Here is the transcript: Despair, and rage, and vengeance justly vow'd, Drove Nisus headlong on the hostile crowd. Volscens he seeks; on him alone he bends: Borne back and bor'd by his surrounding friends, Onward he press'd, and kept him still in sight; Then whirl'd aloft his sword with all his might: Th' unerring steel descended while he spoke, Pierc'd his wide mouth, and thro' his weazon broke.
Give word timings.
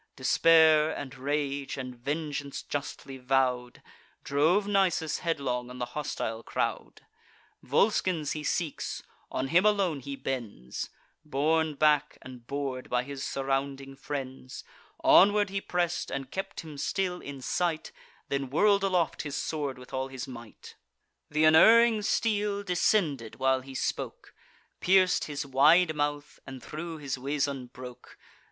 Despair, 0.15 0.89
and 0.89 1.13
rage, 1.15 1.77
and 1.77 1.95
vengeance 1.95 2.63
justly 2.63 3.17
vow'd, 3.19 3.83
Drove 4.23 4.65
Nisus 4.67 5.19
headlong 5.19 5.69
on 5.69 5.77
the 5.77 5.85
hostile 5.93 6.41
crowd. 6.41 7.01
Volscens 7.61 8.31
he 8.31 8.43
seeks; 8.43 9.03
on 9.31 9.49
him 9.49 9.63
alone 9.63 9.99
he 9.99 10.15
bends: 10.15 10.89
Borne 11.23 11.75
back 11.75 12.17
and 12.23 12.47
bor'd 12.47 12.89
by 12.89 13.03
his 13.03 13.23
surrounding 13.23 13.95
friends, 13.95 14.63
Onward 15.03 15.51
he 15.51 15.61
press'd, 15.61 16.09
and 16.09 16.31
kept 16.31 16.61
him 16.61 16.79
still 16.79 17.19
in 17.21 17.39
sight; 17.39 17.91
Then 18.27 18.49
whirl'd 18.49 18.81
aloft 18.81 19.21
his 19.21 19.35
sword 19.35 19.77
with 19.77 19.93
all 19.93 20.07
his 20.07 20.27
might: 20.27 20.73
Th' 21.31 21.37
unerring 21.43 22.01
steel 22.01 22.63
descended 22.63 23.35
while 23.35 23.61
he 23.61 23.75
spoke, 23.75 24.33
Pierc'd 24.79 25.25
his 25.25 25.45
wide 25.45 25.95
mouth, 25.95 26.39
and 26.47 26.63
thro' 26.63 26.97
his 26.97 27.19
weazon 27.19 27.67
broke. 27.71 28.17